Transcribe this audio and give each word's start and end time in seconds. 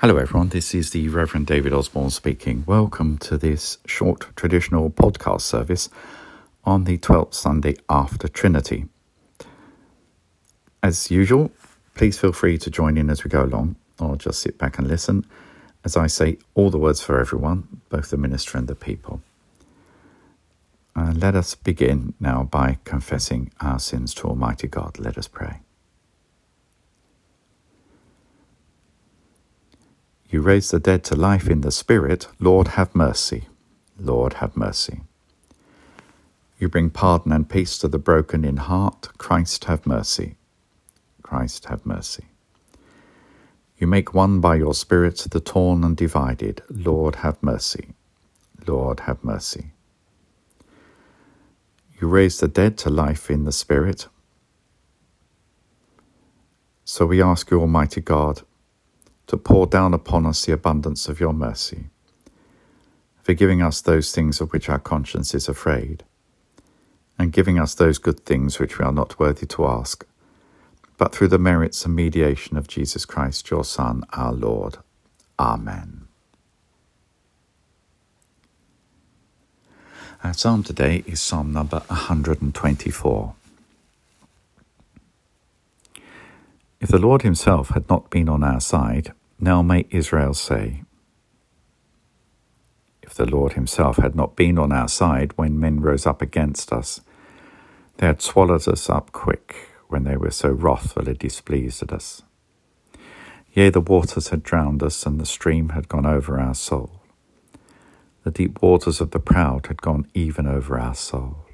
Hello, 0.00 0.18
everyone. 0.18 0.50
This 0.50 0.74
is 0.74 0.90
the 0.90 1.08
Reverend 1.08 1.46
David 1.46 1.72
Osborn 1.72 2.10
speaking. 2.10 2.64
Welcome 2.66 3.16
to 3.16 3.38
this 3.38 3.78
short 3.86 4.26
traditional 4.36 4.90
podcast 4.90 5.40
service 5.40 5.88
on 6.64 6.84
the 6.84 6.98
12th 6.98 7.32
Sunday 7.32 7.76
after 7.88 8.28
Trinity. 8.28 8.88
As 10.82 11.10
usual, 11.10 11.50
please 11.94 12.18
feel 12.18 12.32
free 12.32 12.58
to 12.58 12.70
join 12.70 12.98
in 12.98 13.08
as 13.08 13.24
we 13.24 13.30
go 13.30 13.42
along, 13.42 13.76
or 13.98 14.16
just 14.16 14.40
sit 14.42 14.58
back 14.58 14.78
and 14.78 14.86
listen 14.86 15.24
as 15.82 15.96
I 15.96 16.08
say 16.08 16.36
all 16.54 16.68
the 16.68 16.76
words 16.78 17.00
for 17.00 17.18
everyone, 17.18 17.80
both 17.88 18.10
the 18.10 18.18
minister 18.18 18.58
and 18.58 18.68
the 18.68 18.74
people. 18.74 19.22
Uh, 20.94 21.14
let 21.16 21.34
us 21.34 21.54
begin 21.54 22.12
now 22.20 22.42
by 22.42 22.78
confessing 22.84 23.50
our 23.62 23.78
sins 23.78 24.12
to 24.16 24.28
Almighty 24.28 24.68
God. 24.68 24.98
Let 24.98 25.16
us 25.16 25.26
pray. 25.26 25.60
You 30.28 30.40
raise 30.40 30.70
the 30.70 30.80
dead 30.80 31.04
to 31.04 31.14
life 31.16 31.48
in 31.48 31.60
the 31.60 31.70
Spirit. 31.70 32.26
Lord, 32.40 32.68
have 32.68 32.94
mercy. 32.94 33.44
Lord, 33.98 34.34
have 34.34 34.56
mercy. 34.56 35.02
You 36.58 36.68
bring 36.68 36.90
pardon 36.90 37.32
and 37.32 37.48
peace 37.48 37.78
to 37.78 37.88
the 37.88 37.98
broken 37.98 38.44
in 38.44 38.56
heart. 38.56 39.10
Christ, 39.18 39.64
have 39.64 39.86
mercy. 39.86 40.36
Christ, 41.22 41.66
have 41.66 41.86
mercy. 41.86 42.24
You 43.78 43.86
make 43.86 44.14
one 44.14 44.40
by 44.40 44.56
your 44.56 44.74
Spirit 44.74 45.18
the 45.30 45.40
torn 45.40 45.84
and 45.84 45.96
divided. 45.96 46.62
Lord, 46.70 47.16
have 47.16 47.42
mercy. 47.42 47.90
Lord, 48.66 49.00
have 49.00 49.22
mercy. 49.22 49.72
You 52.00 52.08
raise 52.08 52.40
the 52.40 52.48
dead 52.48 52.76
to 52.78 52.90
life 52.90 53.30
in 53.30 53.44
the 53.44 53.52
Spirit. 53.52 54.08
So 56.84 57.06
we 57.06 57.22
ask 57.22 57.50
you, 57.50 57.60
Almighty 57.60 58.00
God, 58.00 58.42
to 59.26 59.36
pour 59.36 59.66
down 59.66 59.92
upon 59.92 60.26
us 60.26 60.44
the 60.44 60.52
abundance 60.52 61.08
of 61.08 61.20
your 61.20 61.32
mercy, 61.32 61.86
forgiving 63.22 63.60
us 63.62 63.80
those 63.80 64.12
things 64.12 64.40
of 64.40 64.52
which 64.52 64.68
our 64.68 64.78
conscience 64.78 65.34
is 65.34 65.48
afraid, 65.48 66.04
and 67.18 67.32
giving 67.32 67.58
us 67.58 67.74
those 67.74 67.98
good 67.98 68.20
things 68.20 68.58
which 68.58 68.78
we 68.78 68.84
are 68.84 68.92
not 68.92 69.18
worthy 69.18 69.46
to 69.46 69.66
ask, 69.66 70.06
but 70.98 71.14
through 71.14 71.28
the 71.28 71.38
merits 71.38 71.84
and 71.84 71.94
mediation 71.94 72.56
of 72.56 72.68
Jesus 72.68 73.04
Christ, 73.04 73.50
your 73.50 73.64
Son, 73.64 74.04
our 74.12 74.32
Lord. 74.32 74.78
Amen. 75.38 76.06
Our 80.24 80.32
psalm 80.32 80.62
today 80.62 81.04
is 81.06 81.20
Psalm 81.20 81.52
number 81.52 81.82
124. 81.88 83.34
If 86.80 86.88
the 86.88 86.98
Lord 86.98 87.22
himself 87.22 87.70
had 87.70 87.88
not 87.88 88.10
been 88.10 88.28
on 88.28 88.42
our 88.42 88.60
side, 88.60 89.12
now 89.38 89.62
may 89.62 89.86
Israel 89.90 90.34
say, 90.34 90.82
If 93.02 93.14
the 93.14 93.26
Lord 93.26 93.52
himself 93.52 93.98
had 93.98 94.14
not 94.14 94.36
been 94.36 94.58
on 94.58 94.72
our 94.72 94.88
side 94.88 95.32
when 95.36 95.60
men 95.60 95.80
rose 95.80 96.06
up 96.06 96.22
against 96.22 96.72
us, 96.72 97.00
they 97.98 98.06
had 98.06 98.20
swallowed 98.20 98.66
us 98.68 98.90
up 98.90 99.12
quick 99.12 99.54
when 99.88 100.04
they 100.04 100.16
were 100.16 100.30
so 100.30 100.50
wrathfully 100.50 101.14
displeased 101.14 101.82
at 101.82 101.92
us. 101.92 102.22
Yea, 103.52 103.70
the 103.70 103.80
waters 103.80 104.28
had 104.28 104.42
drowned 104.42 104.82
us, 104.82 105.06
and 105.06 105.18
the 105.18 105.24
stream 105.26 105.70
had 105.70 105.88
gone 105.88 106.04
over 106.04 106.38
our 106.38 106.54
soul. 106.54 107.00
The 108.24 108.30
deep 108.30 108.60
waters 108.60 109.00
of 109.00 109.12
the 109.12 109.20
proud 109.20 109.66
had 109.68 109.80
gone 109.80 110.06
even 110.12 110.46
over 110.46 110.78
our 110.78 110.94
soul. 110.94 111.46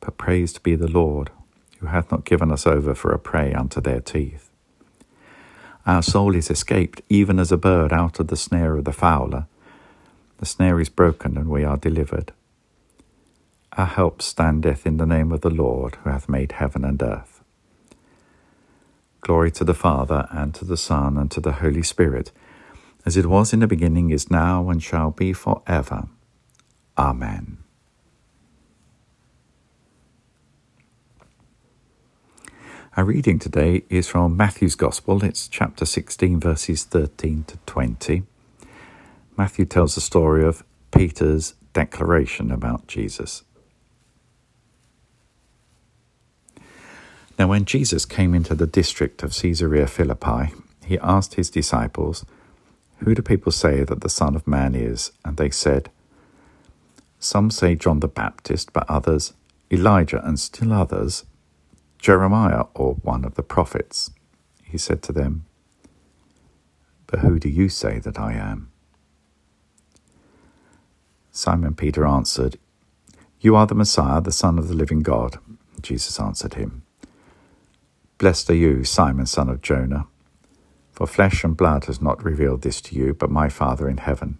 But 0.00 0.18
praised 0.18 0.62
be 0.62 0.74
the 0.74 0.90
Lord, 0.90 1.30
who 1.78 1.86
hath 1.86 2.10
not 2.10 2.24
given 2.24 2.52
us 2.52 2.66
over 2.66 2.94
for 2.94 3.12
a 3.12 3.18
prey 3.18 3.54
unto 3.54 3.80
their 3.80 4.00
teeth. 4.00 4.45
Our 5.86 6.02
soul 6.02 6.34
is 6.34 6.50
escaped, 6.50 7.00
even 7.08 7.38
as 7.38 7.52
a 7.52 7.56
bird 7.56 7.92
out 7.92 8.18
of 8.18 8.26
the 8.26 8.36
snare 8.36 8.76
of 8.76 8.84
the 8.84 8.92
fowler. 8.92 9.46
The 10.38 10.46
snare 10.46 10.80
is 10.80 10.88
broken, 10.88 11.38
and 11.38 11.48
we 11.48 11.64
are 11.64 11.76
delivered. 11.76 12.32
Our 13.76 13.86
help 13.86 14.20
standeth 14.20 14.84
in 14.84 14.96
the 14.96 15.06
name 15.06 15.30
of 15.30 15.42
the 15.42 15.50
Lord, 15.50 15.96
who 16.02 16.10
hath 16.10 16.28
made 16.28 16.52
heaven 16.52 16.84
and 16.84 17.00
earth. 17.00 17.44
Glory 19.20 19.52
to 19.52 19.64
the 19.64 19.74
Father, 19.74 20.26
and 20.30 20.54
to 20.56 20.64
the 20.64 20.76
Son, 20.76 21.16
and 21.16 21.30
to 21.30 21.40
the 21.40 21.52
Holy 21.52 21.82
Spirit, 21.82 22.32
as 23.04 23.16
it 23.16 23.26
was 23.26 23.52
in 23.52 23.60
the 23.60 23.68
beginning, 23.68 24.10
is 24.10 24.30
now, 24.30 24.68
and 24.68 24.82
shall 24.82 25.12
be 25.12 25.32
for 25.32 25.62
ever. 25.68 26.08
Amen. 26.98 27.55
Our 32.96 33.04
reading 33.04 33.38
today 33.38 33.82
is 33.90 34.08
from 34.08 34.38
Matthew's 34.38 34.74
Gospel. 34.74 35.22
It's 35.22 35.48
chapter 35.48 35.84
16, 35.84 36.40
verses 36.40 36.84
13 36.84 37.44
to 37.44 37.58
20. 37.66 38.22
Matthew 39.36 39.66
tells 39.66 39.94
the 39.94 40.00
story 40.00 40.42
of 40.42 40.64
Peter's 40.96 41.52
declaration 41.74 42.50
about 42.50 42.86
Jesus. 42.86 43.42
Now, 47.38 47.48
when 47.48 47.66
Jesus 47.66 48.06
came 48.06 48.34
into 48.34 48.54
the 48.54 48.66
district 48.66 49.22
of 49.22 49.36
Caesarea 49.36 49.86
Philippi, 49.86 50.54
he 50.86 50.98
asked 51.00 51.34
his 51.34 51.50
disciples, 51.50 52.24
Who 53.00 53.14
do 53.14 53.20
people 53.20 53.52
say 53.52 53.84
that 53.84 54.00
the 54.00 54.08
Son 54.08 54.34
of 54.34 54.46
Man 54.46 54.74
is? 54.74 55.12
And 55.22 55.36
they 55.36 55.50
said, 55.50 55.90
Some 57.18 57.50
say 57.50 57.74
John 57.74 58.00
the 58.00 58.08
Baptist, 58.08 58.72
but 58.72 58.88
others, 58.88 59.34
Elijah, 59.70 60.26
and 60.26 60.40
still 60.40 60.72
others, 60.72 61.26
Jeremiah 61.98 62.64
or 62.74 62.94
one 63.02 63.24
of 63.24 63.34
the 63.34 63.42
prophets. 63.42 64.10
He 64.62 64.78
said 64.78 65.02
to 65.04 65.12
them, 65.12 65.46
But 67.06 67.20
who 67.20 67.38
do 67.38 67.48
you 67.48 67.68
say 67.68 67.98
that 68.00 68.18
I 68.18 68.34
am? 68.34 68.70
Simon 71.30 71.74
Peter 71.74 72.06
answered, 72.06 72.58
You 73.40 73.56
are 73.56 73.66
the 73.66 73.74
Messiah, 73.74 74.20
the 74.20 74.32
Son 74.32 74.58
of 74.58 74.68
the 74.68 74.74
living 74.74 75.00
God. 75.00 75.38
Jesus 75.82 76.18
answered 76.18 76.54
him, 76.54 76.82
Blessed 78.18 78.50
are 78.50 78.54
you, 78.54 78.82
Simon, 78.84 79.26
son 79.26 79.50
of 79.50 79.60
Jonah, 79.60 80.06
for 80.92 81.06
flesh 81.06 81.44
and 81.44 81.54
blood 81.56 81.84
has 81.84 82.00
not 82.00 82.24
revealed 82.24 82.62
this 82.62 82.80
to 82.80 82.94
you, 82.94 83.12
but 83.12 83.30
my 83.30 83.50
Father 83.50 83.88
in 83.90 83.98
heaven. 83.98 84.38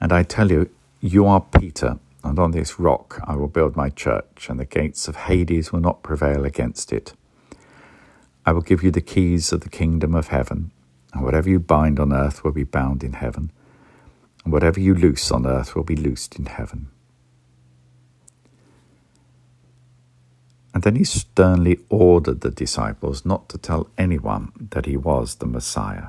And 0.00 0.12
I 0.12 0.22
tell 0.22 0.50
you, 0.50 0.68
you 1.00 1.24
are 1.26 1.40
Peter 1.40 1.98
and 2.24 2.38
on 2.38 2.50
this 2.52 2.80
rock 2.80 3.20
I 3.24 3.36
will 3.36 3.48
build 3.48 3.76
my 3.76 3.90
church, 3.90 4.48
and 4.48 4.58
the 4.58 4.64
gates 4.64 5.06
of 5.06 5.16
Hades 5.16 5.70
will 5.70 5.80
not 5.80 6.02
prevail 6.02 6.44
against 6.44 6.92
it. 6.92 7.12
I 8.46 8.52
will 8.52 8.62
give 8.62 8.82
you 8.82 8.90
the 8.90 9.00
keys 9.00 9.52
of 9.52 9.60
the 9.60 9.68
kingdom 9.68 10.14
of 10.14 10.28
heaven, 10.28 10.72
and 11.12 11.22
whatever 11.22 11.48
you 11.48 11.60
bind 11.60 12.00
on 12.00 12.12
earth 12.12 12.42
will 12.42 12.52
be 12.52 12.64
bound 12.64 13.04
in 13.04 13.12
heaven, 13.12 13.52
and 14.42 14.52
whatever 14.52 14.80
you 14.80 14.94
loose 14.94 15.30
on 15.30 15.46
earth 15.46 15.76
will 15.76 15.84
be 15.84 15.96
loosed 15.96 16.38
in 16.38 16.46
heaven. 16.46 16.88
And 20.74 20.82
then 20.82 20.96
he 20.96 21.04
sternly 21.04 21.78
ordered 21.88 22.40
the 22.40 22.50
disciples 22.50 23.24
not 23.24 23.48
to 23.50 23.58
tell 23.58 23.90
anyone 23.96 24.50
that 24.70 24.86
he 24.86 24.96
was 24.96 25.36
the 25.36 25.46
Messiah. 25.46 26.08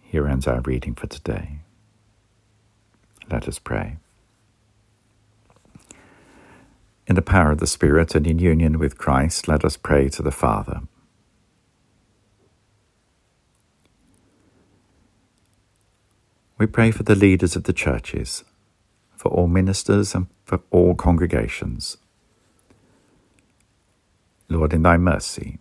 Here 0.00 0.26
ends 0.26 0.46
our 0.46 0.62
reading 0.62 0.94
for 0.94 1.06
today. 1.06 1.58
Let 3.30 3.46
us 3.46 3.58
pray. 3.58 3.96
In 7.06 7.14
the 7.14 7.22
power 7.22 7.52
of 7.52 7.58
the 7.58 7.66
Spirit 7.66 8.14
and 8.14 8.26
in 8.26 8.38
union 8.38 8.78
with 8.78 8.98
Christ, 8.98 9.48
let 9.48 9.64
us 9.64 9.76
pray 9.76 10.08
to 10.10 10.22
the 10.22 10.30
Father. 10.30 10.80
We 16.58 16.66
pray 16.66 16.90
for 16.90 17.04
the 17.04 17.14
leaders 17.14 17.54
of 17.54 17.64
the 17.64 17.72
churches, 17.72 18.44
for 19.14 19.28
all 19.30 19.46
ministers, 19.46 20.14
and 20.14 20.26
for 20.44 20.60
all 20.70 20.94
congregations. 20.94 21.98
Lord, 24.48 24.72
in 24.72 24.82
thy 24.82 24.96
mercy, 24.96 25.58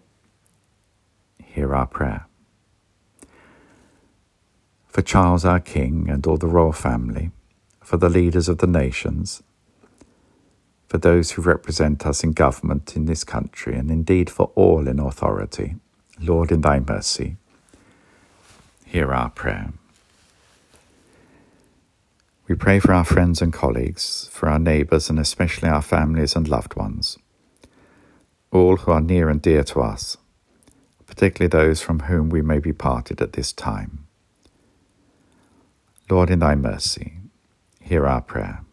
hear 1.44 1.75
our 1.75 1.86
prayer. 1.86 2.25
For 4.88 5.02
Charles 5.02 5.46
our 5.46 5.60
King 5.60 6.08
and 6.10 6.25
all 6.25 6.38
the 6.38 6.48
royal 6.48 6.72
family, 6.72 7.31
for 7.88 7.95
the 7.95 8.10
leaders 8.10 8.50
of 8.50 8.57
the 8.57 8.68
nations, 8.68 9.42
for 10.89 10.98
those 10.98 11.31
who 11.31 11.42
represent 11.42 12.06
us 12.06 12.22
in 12.22 12.34
government 12.34 12.98
in 12.98 13.06
this 13.06 13.24
country, 13.24 13.78
and 13.78 13.89
indeed 13.89 14.30
for 14.30 14.51
all 14.56 14.89
in 14.89 15.00
authority. 15.00 15.78
Lord, 16.19 16.51
in 16.51 16.60
thy 16.60 16.81
mercy, 16.81 17.38
hear 18.84 19.13
our 19.13 19.30
prayer. 19.30 19.72
We 22.50 22.56
pray 22.56 22.80
for 22.80 22.92
our 22.94 23.06
friends 23.06 23.42
and 23.42 23.54
colleagues, 23.54 24.30
for 24.33 24.50
our 24.50 24.60
neighbours, 24.60 25.10
and 25.10 25.18
especially 25.18 25.69
our 25.69 25.81
families 25.81 26.36
and 26.36 26.45
loved 26.45 26.75
ones, 26.75 27.18
all 28.51 28.75
who 28.75 28.92
are 28.92 29.00
near 29.00 29.30
and 29.30 29.42
dear 29.42 29.63
to 29.63 29.80
us, 29.80 30.18
particularly 31.06 31.48
those 31.48 31.81
from 31.81 32.01
whom 32.01 32.28
we 32.28 32.42
may 32.42 32.60
be 32.60 32.74
parted 32.74 33.22
at 33.22 33.31
this 33.31 33.54
time. 33.54 34.07
Lord, 36.10 36.30
in 36.30 36.40
thy 36.40 36.56
mercy, 36.56 37.13
hear 37.88 38.06
our 38.06 38.22
prayer. 38.22 38.63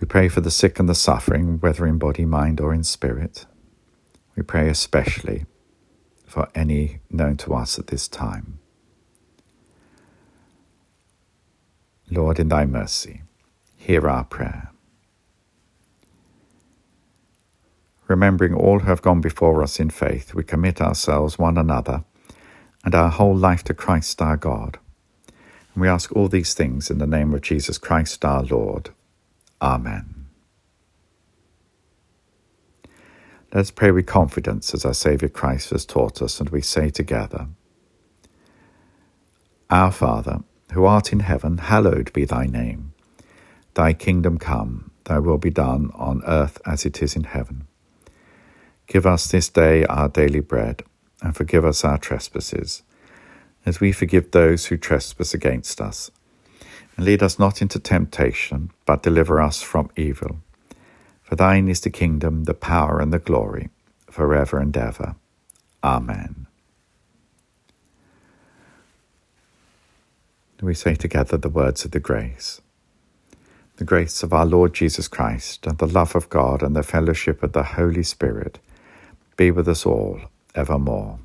We 0.00 0.06
pray 0.06 0.28
for 0.28 0.40
the 0.40 0.50
sick 0.50 0.78
and 0.78 0.88
the 0.88 0.94
suffering, 0.94 1.60
whether 1.60 1.86
in 1.86 1.98
body, 1.98 2.24
mind, 2.24 2.60
or 2.60 2.72
in 2.72 2.84
spirit. 2.84 3.44
We 4.34 4.42
pray 4.42 4.68
especially 4.68 5.44
for 6.26 6.48
any 6.54 7.00
known 7.10 7.36
to 7.38 7.54
us 7.54 7.78
at 7.78 7.88
this 7.88 8.08
time. 8.08 8.58
Lord, 12.10 12.38
in 12.38 12.48
thy 12.48 12.64
mercy, 12.64 13.22
hear 13.76 14.08
our 14.08 14.24
prayer. 14.24 14.70
Remembering 18.08 18.54
all 18.54 18.80
who 18.80 18.86
have 18.86 19.02
gone 19.02 19.20
before 19.20 19.62
us 19.62 19.78
in 19.78 19.90
faith, 19.90 20.34
we 20.34 20.42
commit 20.42 20.80
ourselves, 20.80 21.38
one 21.38 21.58
another, 21.58 22.04
and 22.84 22.94
our 22.94 23.10
whole 23.10 23.36
life 23.36 23.62
to 23.64 23.74
Christ 23.74 24.20
our 24.22 24.36
God. 24.36 24.78
And 25.74 25.82
we 25.82 25.88
ask 25.88 26.12
all 26.12 26.28
these 26.28 26.54
things 26.54 26.90
in 26.90 26.98
the 26.98 27.06
name 27.06 27.34
of 27.34 27.42
Jesus 27.42 27.78
Christ 27.78 28.24
our 28.24 28.42
Lord. 28.42 28.90
Amen. 29.60 30.26
Let 33.52 33.62
us 33.62 33.70
pray 33.72 33.90
with 33.90 34.06
confidence 34.06 34.74
as 34.74 34.84
our 34.84 34.94
Saviour 34.94 35.28
Christ 35.28 35.70
has 35.70 35.84
taught 35.84 36.22
us, 36.22 36.38
and 36.38 36.50
we 36.50 36.60
say 36.60 36.88
together 36.88 37.48
Our 39.68 39.90
Father, 39.90 40.40
who 40.72 40.84
art 40.84 41.12
in 41.12 41.20
heaven, 41.20 41.58
hallowed 41.58 42.12
be 42.12 42.24
thy 42.24 42.46
name. 42.46 42.92
Thy 43.74 43.92
kingdom 43.92 44.38
come, 44.38 44.92
thy 45.04 45.18
will 45.18 45.38
be 45.38 45.50
done 45.50 45.90
on 45.94 46.22
earth 46.26 46.60
as 46.64 46.84
it 46.84 47.02
is 47.02 47.16
in 47.16 47.24
heaven. 47.24 47.66
Give 48.86 49.06
us 49.06 49.28
this 49.28 49.48
day 49.48 49.84
our 49.84 50.08
daily 50.08 50.40
bread, 50.40 50.82
and 51.22 51.36
forgive 51.36 51.64
us 51.64 51.84
our 51.84 51.98
trespasses, 51.98 52.82
as 53.66 53.80
we 53.80 53.92
forgive 53.92 54.30
those 54.30 54.66
who 54.66 54.76
trespass 54.76 55.34
against 55.34 55.80
us. 55.80 56.10
And 56.96 57.04
lead 57.04 57.22
us 57.22 57.38
not 57.38 57.62
into 57.62 57.78
temptation, 57.78 58.70
but 58.86 59.02
deliver 59.02 59.40
us 59.40 59.62
from 59.62 59.90
evil. 59.96 60.38
For 61.22 61.36
thine 61.36 61.68
is 61.68 61.80
the 61.80 61.90
kingdom, 61.90 62.44
the 62.44 62.54
power, 62.54 63.00
and 63.00 63.12
the 63.12 63.18
glory, 63.18 63.70
for 64.10 64.34
ever 64.34 64.58
and 64.58 64.76
ever. 64.76 65.14
Amen. 65.84 66.46
We 70.60 70.74
say 70.74 70.94
together 70.94 71.38
the 71.38 71.48
words 71.48 71.84
of 71.86 71.92
the 71.92 72.00
grace. 72.00 72.60
The 73.76 73.84
grace 73.84 74.22
of 74.22 74.34
our 74.34 74.44
Lord 74.44 74.74
Jesus 74.74 75.08
Christ, 75.08 75.66
and 75.66 75.78
the 75.78 75.86
love 75.86 76.14
of 76.14 76.28
God, 76.28 76.62
and 76.62 76.76
the 76.76 76.82
fellowship 76.82 77.42
of 77.42 77.52
the 77.52 77.62
Holy 77.62 78.02
Spirit 78.02 78.58
be 79.36 79.50
with 79.50 79.68
us 79.68 79.86
all 79.86 80.20
evermore. 80.54 81.18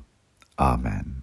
Amen. 0.58 1.22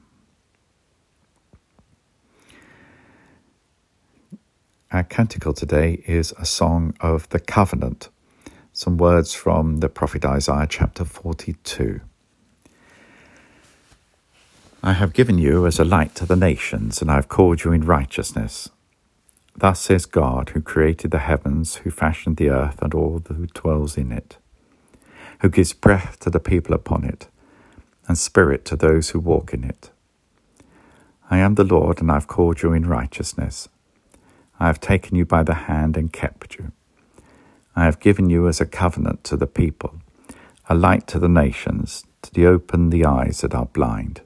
Our 4.92 5.04
canticle 5.04 5.54
today 5.54 6.04
is 6.06 6.34
a 6.38 6.46
song 6.46 6.94
of 7.00 7.28
the 7.30 7.40
covenant, 7.40 8.10
some 8.74 8.98
words 8.98 9.34
from 9.34 9.78
the 9.78 9.90
prophet 9.90 10.24
Isaiah 10.24 10.68
chapter 10.70 11.04
42. 11.04 12.02
I 14.84 14.94
have 14.94 15.14
given 15.14 15.38
you 15.40 15.66
as 15.66 15.80
a 15.80 15.86
light 15.86 16.14
to 16.16 16.26
the 16.26 16.36
nations, 16.36 17.02
and 17.02 17.10
I 17.10 17.16
have 17.16 17.30
called 17.30 17.64
you 17.64 17.72
in 17.72 17.86
righteousness. 17.86 18.70
Thus 19.56 19.80
says 19.80 20.06
God, 20.06 20.50
who 20.50 20.62
created 20.62 21.12
the 21.12 21.20
heavens, 21.20 21.78
who 21.78 21.90
fashioned 21.90 22.38
the 22.38 22.50
earth 22.50 22.82
and 22.82 22.94
all 22.94 23.24
who 23.28 23.48
dwells 23.48 23.98
in 23.98 24.12
it, 24.12 24.38
who 25.42 25.50
gives 25.50 25.74
breath 25.74 26.20
to 26.20 26.30
the 26.30 26.40
people 26.40 26.76
upon 26.76 27.04
it, 27.04 27.28
and 28.08 28.18
spirit 28.18 28.66
to 28.66 28.76
those 28.76 29.10
who 29.10 29.20
walk 29.20 29.54
in 29.54 29.64
it. 29.64 29.92
I 31.30 31.38
am 31.40 31.56
the 31.56 31.64
Lord, 31.64 32.02
and 32.02 32.12
I 32.12 32.16
have 32.16 32.28
called 32.28 32.62
you 32.62 32.74
in 32.74 32.88
righteousness. 32.88 33.70
I 34.60 34.68
have 34.68 34.80
taken 34.80 35.16
you 35.16 35.26
by 35.26 35.44
the 35.44 35.54
hand 35.54 35.98
and 35.98 36.14
kept 36.14 36.56
you. 36.56 36.72
I 37.76 37.86
have 37.86 38.00
given 38.00 38.30
you 38.30 38.48
as 38.48 38.62
a 38.62 38.66
covenant 38.66 39.24
to 39.26 39.38
the 39.38 39.48
people, 39.48 40.00
a 40.70 40.76
light 40.76 41.08
to 41.08 41.20
the 41.20 41.30
nations, 41.30 42.06
to 42.22 42.46
open 42.46 42.90
the 42.90 43.06
eyes 43.06 43.42
that 43.42 43.56
are 43.56 43.66
blind, 43.66 44.22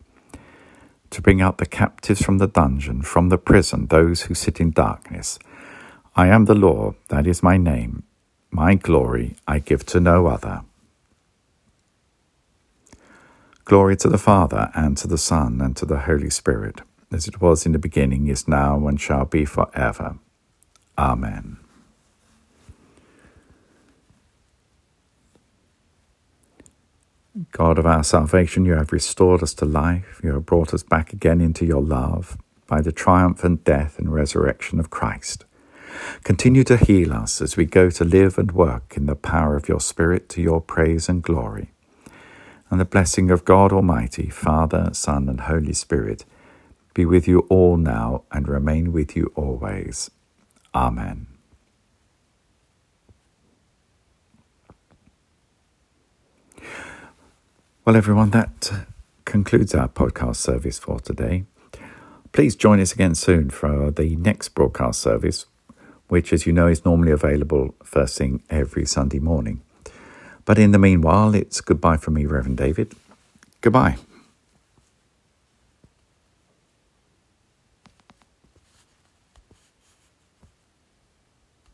to 1.09 1.21
bring 1.21 1.41
out 1.41 1.57
the 1.57 1.65
captives 1.65 2.21
from 2.21 2.39
the 2.39 2.47
dungeon, 2.47 3.01
from 3.01 3.29
the 3.29 3.37
prison, 3.37 3.87
those 3.87 4.23
who 4.23 4.33
sit 4.33 4.59
in 4.59 4.71
darkness. 4.71 5.39
I 6.15 6.27
am 6.27 6.45
the 6.45 6.55
Lord, 6.55 6.95
that 7.07 7.25
is 7.25 7.41
my 7.41 7.57
name. 7.57 8.03
My 8.51 8.75
glory 8.75 9.35
I 9.47 9.59
give 9.59 9.85
to 9.87 9.99
no 9.99 10.27
other. 10.27 10.61
Glory 13.67 13.97
to 13.97 14.07
the 14.07 14.17
Father, 14.17 14.71
and 14.75 14.95
to 14.95 15.07
the 15.07 15.17
Son, 15.17 15.59
and 15.59 15.75
to 15.75 15.85
the 15.85 15.99
Holy 15.99 16.29
Spirit, 16.29 16.79
as 17.11 17.27
it 17.27 17.41
was 17.41 17.65
in 17.65 17.73
the 17.73 17.77
beginning, 17.77 18.29
is 18.29 18.47
now, 18.47 18.87
and 18.87 18.97
shall 18.97 19.25
be 19.25 19.43
for 19.43 19.69
ever. 19.73 20.19
Amen. 20.97 21.57
God 27.51 27.77
of 27.77 27.85
our 27.85 28.05
salvation, 28.05 28.63
you 28.63 28.75
have 28.75 28.93
restored 28.93 29.43
us 29.43 29.53
to 29.55 29.65
life. 29.65 30.21
You 30.23 30.31
have 30.35 30.45
brought 30.45 30.73
us 30.73 30.83
back 30.83 31.11
again 31.11 31.41
into 31.41 31.65
your 31.65 31.81
love 31.81 32.37
by 32.67 32.79
the 32.79 32.93
triumphant 32.93 33.65
death 33.65 33.99
and 33.99 34.13
resurrection 34.13 34.79
of 34.79 34.91
Christ. 34.91 35.43
Continue 36.23 36.63
to 36.63 36.77
heal 36.77 37.11
us 37.11 37.41
as 37.41 37.57
we 37.57 37.65
go 37.65 37.89
to 37.89 38.05
live 38.05 38.37
and 38.37 38.53
work 38.53 38.95
in 38.95 39.07
the 39.07 39.15
power 39.15 39.57
of 39.57 39.67
your 39.67 39.81
Spirit 39.81 40.29
to 40.29 40.41
your 40.41 40.61
praise 40.61 41.09
and 41.09 41.21
glory 41.21 41.73
and 42.69 42.79
the 42.79 42.85
blessing 42.85 43.31
of 43.31 43.45
God 43.45 43.71
Almighty, 43.71 44.29
Father, 44.29 44.89
Son, 44.93 45.29
and 45.29 45.41
Holy 45.41 45.73
Spirit 45.73 46.25
be 46.93 47.05
with 47.05 47.27
you 47.27 47.41
all 47.49 47.77
now 47.77 48.23
and 48.31 48.47
remain 48.47 48.91
with 48.91 49.15
you 49.15 49.31
always. 49.35 50.09
Amen. 50.73 51.27
Well, 57.85 57.95
everyone, 57.95 58.31
that 58.31 58.71
concludes 59.25 59.75
our 59.75 59.87
podcast 59.87 60.37
service 60.37 60.79
for 60.79 60.99
today. 60.99 61.45
Please 62.33 62.55
join 62.55 62.79
us 62.81 62.93
again 62.93 63.15
soon 63.15 63.49
for 63.49 63.91
the 63.91 64.15
next 64.15 64.49
broadcast 64.49 64.99
service, 64.99 65.45
which, 66.07 66.33
as 66.33 66.45
you 66.45 66.51
know, 66.51 66.67
is 66.67 66.83
normally 66.83 67.11
available 67.11 67.75
first 67.83 68.17
thing 68.17 68.43
every 68.49 68.85
Sunday 68.85 69.19
morning. 69.19 69.61
But 70.47 70.57
in 70.57 70.71
the 70.71 70.79
meanwhile, 70.79 71.35
it's 71.35 71.59
goodbye 71.59 71.97
from 71.97 72.13
me, 72.13 72.25
Reverend 72.25 72.57
David. 72.57 72.95
Goodbye. 73.59 73.97